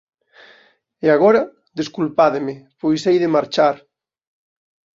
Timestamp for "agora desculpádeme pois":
1.15-3.01